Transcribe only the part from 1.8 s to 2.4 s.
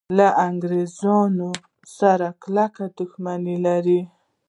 سره